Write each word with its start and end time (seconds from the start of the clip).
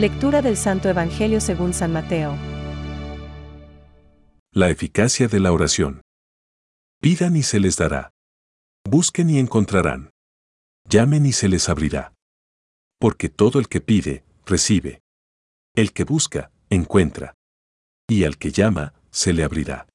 Lectura 0.00 0.40
del 0.40 0.56
Santo 0.56 0.88
Evangelio 0.88 1.42
según 1.42 1.74
San 1.74 1.92
Mateo. 1.92 2.34
La 4.50 4.70
eficacia 4.70 5.28
de 5.28 5.40
la 5.40 5.52
oración. 5.52 6.00
Pidan 7.02 7.36
y 7.36 7.42
se 7.42 7.60
les 7.60 7.76
dará. 7.76 8.10
Busquen 8.88 9.28
y 9.28 9.38
encontrarán. 9.38 10.08
Llamen 10.88 11.26
y 11.26 11.32
se 11.32 11.50
les 11.50 11.68
abrirá. 11.68 12.14
Porque 12.98 13.28
todo 13.28 13.58
el 13.58 13.68
que 13.68 13.82
pide, 13.82 14.24
recibe. 14.46 15.02
El 15.74 15.92
que 15.92 16.04
busca, 16.04 16.50
encuentra. 16.70 17.34
Y 18.08 18.24
al 18.24 18.38
que 18.38 18.52
llama, 18.52 18.94
se 19.10 19.34
le 19.34 19.44
abrirá. 19.44 19.86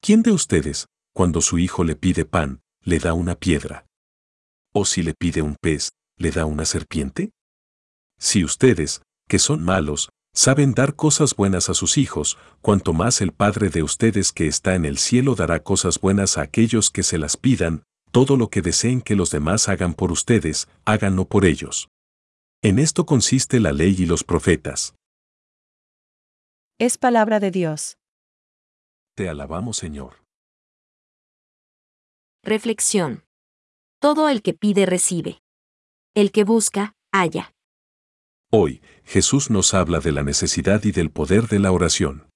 ¿Quién 0.00 0.22
de 0.22 0.30
ustedes, 0.30 0.86
cuando 1.12 1.40
su 1.40 1.58
hijo 1.58 1.82
le 1.82 1.96
pide 1.96 2.26
pan, 2.26 2.60
le 2.84 3.00
da 3.00 3.12
una 3.12 3.34
piedra? 3.34 3.86
¿O 4.72 4.84
si 4.84 5.02
le 5.02 5.14
pide 5.14 5.42
un 5.42 5.56
pez, 5.60 5.90
le 6.16 6.30
da 6.30 6.46
una 6.46 6.64
serpiente? 6.64 7.32
Si 8.18 8.44
ustedes, 8.44 9.02
que 9.28 9.38
son 9.38 9.62
malos, 9.62 10.10
saben 10.34 10.74
dar 10.74 10.94
cosas 10.94 11.34
buenas 11.34 11.68
a 11.68 11.74
sus 11.74 11.98
hijos, 11.98 12.38
cuanto 12.60 12.92
más 12.92 13.20
el 13.20 13.32
Padre 13.32 13.70
de 13.70 13.82
ustedes 13.82 14.32
que 14.32 14.46
está 14.46 14.74
en 14.74 14.84
el 14.84 14.98
cielo 14.98 15.34
dará 15.34 15.62
cosas 15.62 16.00
buenas 16.00 16.38
a 16.38 16.42
aquellos 16.42 16.90
que 16.90 17.02
se 17.02 17.18
las 17.18 17.36
pidan, 17.36 17.82
todo 18.12 18.36
lo 18.36 18.48
que 18.48 18.62
deseen 18.62 19.00
que 19.00 19.16
los 19.16 19.30
demás 19.30 19.68
hagan 19.68 19.94
por 19.94 20.12
ustedes, 20.12 20.68
háganlo 20.84 21.26
por 21.26 21.44
ellos. 21.44 21.88
En 22.62 22.78
esto 22.78 23.06
consiste 23.06 23.60
la 23.60 23.72
ley 23.72 23.94
y 23.98 24.06
los 24.06 24.24
profetas. 24.24 24.94
Es 26.78 26.98
palabra 26.98 27.40
de 27.40 27.50
Dios. 27.50 27.96
Te 29.14 29.28
alabamos, 29.28 29.78
Señor. 29.78 30.22
Reflexión. 32.42 33.24
Todo 33.98 34.28
el 34.28 34.42
que 34.42 34.52
pide 34.52 34.84
recibe. 34.84 35.40
El 36.14 36.32
que 36.32 36.44
busca, 36.44 36.94
halla. 37.12 37.55
Hoy, 38.58 38.80
Jesús 39.04 39.50
nos 39.50 39.74
habla 39.74 40.00
de 40.00 40.12
la 40.12 40.22
necesidad 40.22 40.82
y 40.84 40.90
del 40.90 41.10
poder 41.10 41.46
de 41.46 41.58
la 41.58 41.72
oración. 41.72 42.30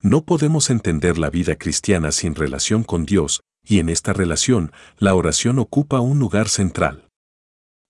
No 0.00 0.24
podemos 0.24 0.70
entender 0.70 1.18
la 1.18 1.28
vida 1.28 1.56
cristiana 1.56 2.12
sin 2.12 2.34
relación 2.34 2.82
con 2.82 3.04
Dios, 3.04 3.42
y 3.62 3.78
en 3.78 3.90
esta 3.90 4.14
relación, 4.14 4.72
la 4.96 5.14
oración 5.14 5.58
ocupa 5.58 6.00
un 6.00 6.18
lugar 6.18 6.48
central. 6.48 7.10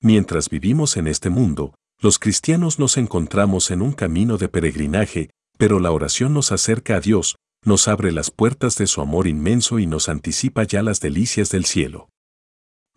Mientras 0.00 0.48
vivimos 0.50 0.97
en 0.97 1.06
este 1.06 1.30
mundo, 1.30 1.77
los 2.00 2.19
cristianos 2.19 2.80
nos 2.80 2.97
encontramos 2.97 3.70
en 3.70 3.82
un 3.82 3.92
camino 3.92 4.36
de 4.36 4.48
peregrinaje, 4.48 5.30
pero 5.56 5.78
la 5.78 5.92
oración 5.92 6.34
nos 6.34 6.50
acerca 6.50 6.97
a 6.97 7.00
Dios, 7.00 7.36
nos 7.64 7.86
abre 7.86 8.10
las 8.10 8.32
puertas 8.32 8.77
de 8.78 8.88
su 8.88 9.00
amor 9.00 9.28
inmenso 9.28 9.78
y 9.78 9.86
nos 9.86 10.08
anticipa 10.08 10.64
ya 10.64 10.82
las 10.82 10.98
delicias 10.98 11.50
del 11.50 11.66
cielo. 11.66 12.08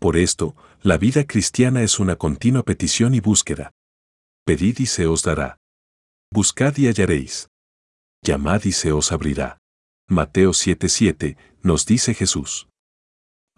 Por 0.00 0.16
esto, 0.16 0.56
la 0.82 0.98
vida 0.98 1.28
cristiana 1.28 1.84
es 1.84 2.00
una 2.00 2.16
continua 2.16 2.64
petición 2.64 3.14
y 3.14 3.20
búsqueda. 3.20 3.70
Pedid 4.48 4.78
y 4.78 4.86
se 4.86 5.06
os 5.06 5.22
dará. 5.24 5.58
Buscad 6.32 6.74
y 6.78 6.86
hallaréis. 6.86 7.50
Llamad 8.22 8.64
y 8.64 8.72
se 8.72 8.92
os 8.92 9.12
abrirá. 9.12 9.58
Mateo 10.08 10.54
7:7 10.54 11.36
nos 11.62 11.84
dice 11.84 12.14
Jesús. 12.14 12.66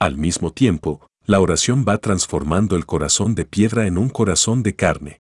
Al 0.00 0.16
mismo 0.16 0.52
tiempo, 0.52 1.06
la 1.26 1.38
oración 1.38 1.84
va 1.88 1.98
transformando 1.98 2.74
el 2.74 2.86
corazón 2.86 3.36
de 3.36 3.44
piedra 3.44 3.86
en 3.86 3.98
un 3.98 4.08
corazón 4.08 4.64
de 4.64 4.74
carne. 4.74 5.20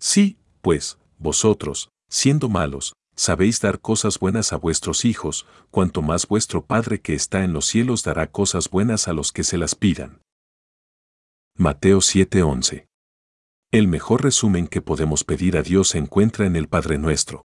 Sí, 0.00 0.38
pues, 0.62 0.98
vosotros, 1.18 1.90
siendo 2.08 2.48
malos, 2.48 2.94
sabéis 3.16 3.60
dar 3.60 3.82
cosas 3.82 4.18
buenas 4.18 4.54
a 4.54 4.56
vuestros 4.56 5.04
hijos, 5.04 5.46
cuanto 5.70 6.00
más 6.00 6.26
vuestro 6.26 6.64
Padre 6.64 7.02
que 7.02 7.12
está 7.12 7.44
en 7.44 7.52
los 7.52 7.66
cielos 7.66 8.02
dará 8.02 8.28
cosas 8.28 8.70
buenas 8.70 9.08
a 9.08 9.12
los 9.12 9.30
que 9.30 9.44
se 9.44 9.58
las 9.58 9.74
pidan. 9.74 10.22
Mateo 11.54 12.00
7:11 12.00 12.86
El 13.72 13.88
mejor 13.88 14.22
resumen 14.22 14.68
que 14.68 14.80
podemos 14.80 15.24
pedir 15.24 15.56
a 15.56 15.62
Dios 15.62 15.88
se 15.88 15.98
encuentra 15.98 16.46
en 16.46 16.54
el 16.56 16.68
Padre 16.68 16.98
nuestro. 16.98 17.44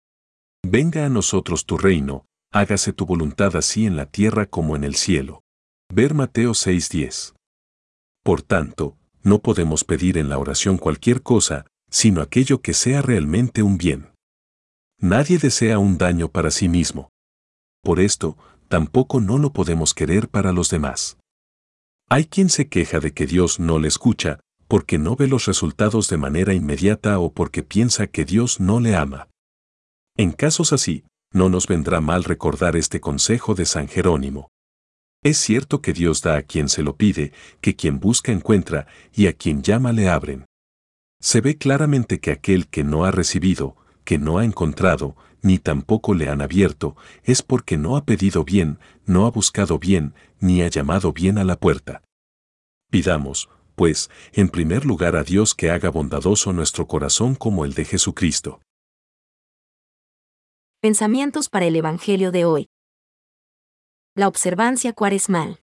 Venga 0.63 1.07
a 1.07 1.09
nosotros 1.09 1.65
tu 1.65 1.79
reino, 1.79 2.27
hágase 2.53 2.93
tu 2.93 3.07
voluntad 3.07 3.57
así 3.57 3.87
en 3.87 3.97
la 3.97 4.07
tierra 4.07 4.47
como 4.47 4.77
en 4.77 4.85
el 4.85 4.95
cielo. 4.95 5.43
Ver 5.93 6.15
Mateo 6.15 6.53
6:10. 6.53 7.35
Por 8.23 8.43
tanto, 8.43 8.97
no 9.23 9.41
podemos 9.41 9.85
pedir 9.85 10.19
en 10.19 10.29
la 10.29 10.39
oración 10.39 10.77
cualquier 10.77 11.23
cosa, 11.23 11.67
sino 11.91 12.21
aquello 12.21 12.61
que 12.61 12.75
sea 12.75 13.03
realmente 13.03 13.63
un 13.63 13.79
bien. 13.79 14.11
Nadie 14.99 15.39
desea 15.39 15.79
un 15.79 15.99
daño 15.99 16.29
para 16.29 16.51
sí 16.51 16.69
mismo. 16.69 17.11
Por 17.83 18.01
esto, 18.01 18.37
tampoco 18.69 19.21
no 19.21 19.39
lo 19.39 19.53
podemos 19.53 19.95
querer 19.95 20.29
para 20.29 20.53
los 20.53 20.71
demás. 20.71 21.19
Hay 22.09 22.27
quien 22.27 22.49
se 22.51 22.69
queja 22.69 23.01
de 23.01 23.13
que 23.13 23.27
Dios 23.27 23.59
no 23.59 23.79
le 23.79 23.89
escucha, 23.89 24.41
porque 24.73 24.97
no 24.97 25.17
ve 25.17 25.29
los 25.29 25.45
resultados 25.45 26.09
de 26.09 26.17
manera 26.17 26.55
inmediata 26.55 27.19
o 27.19 27.31
porque 27.35 27.63
piensa 27.63 28.07
que 28.07 28.25
Dios 28.25 28.59
no 28.59 28.81
le 28.81 28.97
ama. 28.97 29.29
En 30.17 30.33
casos 30.33 30.73
así, 30.73 31.05
no 31.31 31.51
nos 31.51 31.67
vendrá 31.67 32.01
mal 32.01 32.25
recordar 32.25 32.75
este 32.75 32.99
consejo 32.99 33.55
de 33.55 33.67
San 33.67 33.87
Jerónimo. 33.87 34.49
Es 35.23 35.37
cierto 35.37 35.83
que 35.83 35.93
Dios 35.93 36.23
da 36.23 36.39
a 36.39 36.43
quien 36.43 36.71
se 36.71 36.83
lo 36.83 36.97
pide, 36.97 37.35
que 37.61 37.77
quien 37.77 38.01
busca 38.01 38.33
encuentra, 38.33 38.87
y 39.13 39.27
a 39.27 39.35
quien 39.35 39.63
llama 39.63 39.93
le 39.93 40.09
abren. 40.09 40.47
Se 41.21 41.43
ve 41.43 41.59
claramente 41.59 42.19
que 42.19 42.31
aquel 42.31 42.67
que 42.67 42.83
no 42.83 43.05
ha 43.05 43.11
recibido, 43.11 43.77
que 44.05 44.17
no 44.17 44.39
ha 44.39 44.45
encontrado, 44.47 45.17
ni 45.43 45.59
tampoco 45.59 46.15
le 46.15 46.31
han 46.31 46.41
abierto, 46.41 46.97
es 47.25 47.43
porque 47.43 47.77
no 47.77 47.95
ha 47.95 48.07
pedido 48.07 48.43
bien, 48.43 48.79
no 49.05 49.27
ha 49.27 49.31
buscado 49.31 49.79
bien, 49.79 50.15
ni 50.41 50.63
ha 50.63 50.69
llamado 50.69 51.13
bien 51.13 51.37
a 51.37 51.45
la 51.45 51.57
puerta. 51.57 52.03
Pidamos, 52.91 53.51
pues, 53.75 54.11
en 54.33 54.49
primer 54.49 54.85
lugar 54.85 55.17
a 55.17 55.23
Dios 55.23 55.55
que 55.55 55.71
haga 55.71 55.91
bondadoso 55.91 56.53
nuestro 56.53 56.87
corazón 56.87 57.35
como 57.35 57.65
el 57.65 57.75
de 57.75 57.85
Jesucristo. 57.85 58.61
Pensamientos 60.81 61.49
para 61.49 61.67
el 61.67 61.77
Evangelio 61.77 62.33
de 62.33 62.45
hoy. 62.45 62.69
La 64.15 64.29
observancia 64.29 64.93
cuaresmal. 64.93 65.61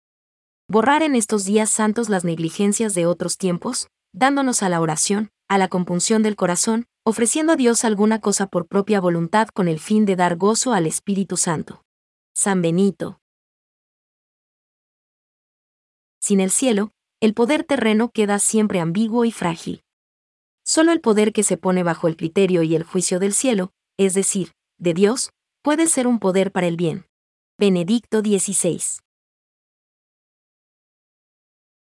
Borrar 0.68 1.04
en 1.04 1.16
estos 1.16 1.46
días 1.46 1.70
santos 1.70 2.10
las 2.10 2.26
negligencias 2.26 2.94
de 2.96 3.06
otros 3.06 3.38
tiempos, 3.38 3.88
dándonos 4.14 4.64
a 4.64 4.70
la 4.70 4.82
oración, 4.82 5.30
a 5.48 5.58
la 5.58 5.68
compunción 5.68 6.24
del 6.24 6.36
corazón, 6.36 6.86
ofreciendo 7.06 7.54
a 7.54 7.56
Dios 7.56 7.86
alguna 7.86 8.20
cosa 8.20 8.48
por 8.48 8.68
propia 8.68 9.00
voluntad 9.00 9.48
con 9.50 9.68
el 9.68 9.80
fin 9.80 10.06
de 10.06 10.16
dar 10.16 10.38
gozo 10.38 10.74
al 10.74 10.88
Espíritu 10.88 11.38
Santo. 11.38 11.84
San 12.36 12.62
Benito. 12.62 13.20
Sin 16.20 16.40
el 16.40 16.50
cielo, 16.50 16.92
el 17.26 17.34
poder 17.34 17.64
terreno 17.64 18.12
queda 18.12 18.38
siempre 18.38 18.80
ambiguo 18.80 19.26
y 19.26 19.32
frágil. 19.32 19.82
Solo 20.64 20.92
el 20.92 21.02
poder 21.02 21.34
que 21.34 21.42
se 21.42 21.58
pone 21.58 21.82
bajo 21.82 22.08
el 22.08 22.18
criterio 22.18 22.62
y 22.62 22.76
el 22.76 22.84
juicio 22.84 23.18
del 23.18 23.34
cielo, 23.34 23.72
es 23.98 24.14
decir, 24.14 24.52
de 24.78 24.94
Dios, 24.94 25.32
puede 25.64 25.88
ser 25.88 26.06
un 26.06 26.20
poder 26.20 26.52
para 26.52 26.68
el 26.68 26.78
bien. 26.78 27.08
Benedicto 27.58 28.20
XVI. 28.20 28.80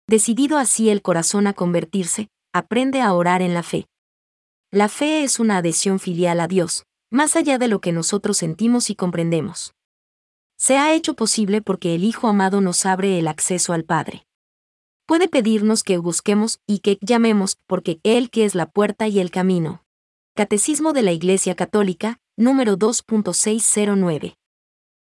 Decidido 0.06 0.56
así 0.56 0.88
el 0.88 1.02
corazón 1.02 1.46
a 1.46 1.52
convertirse, 1.52 2.28
aprende 2.54 3.02
a 3.02 3.12
orar 3.12 3.42
en 3.42 3.52
la 3.52 3.62
fe. 3.62 3.84
La 4.70 4.88
fe 4.88 5.24
es 5.24 5.38
una 5.38 5.58
adhesión 5.58 5.98
filial 5.98 6.40
a 6.40 6.48
Dios, 6.48 6.84
más 7.10 7.36
allá 7.36 7.58
de 7.58 7.68
lo 7.68 7.82
que 7.82 7.92
nosotros 7.92 8.38
sentimos 8.38 8.88
y 8.88 8.94
comprendemos. 8.94 9.74
Se 10.56 10.78
ha 10.78 10.94
hecho 10.94 11.12
posible 11.12 11.60
porque 11.60 11.94
el 11.94 12.04
Hijo 12.04 12.28
amado 12.28 12.62
nos 12.62 12.86
abre 12.86 13.18
el 13.18 13.28
acceso 13.28 13.74
al 13.74 13.84
Padre. 13.84 14.24
Puede 15.08 15.26
pedirnos 15.26 15.84
que 15.84 15.96
busquemos 15.96 16.60
y 16.66 16.80
que 16.80 16.98
llamemos, 17.00 17.56
porque 17.66 17.98
Él 18.02 18.28
que 18.28 18.44
es 18.44 18.54
la 18.54 18.66
puerta 18.66 19.08
y 19.08 19.20
el 19.20 19.30
camino. 19.30 19.82
Catecismo 20.36 20.92
de 20.92 21.00
la 21.00 21.12
Iglesia 21.12 21.54
Católica, 21.54 22.20
número 22.36 22.76
2.609. 22.76 24.34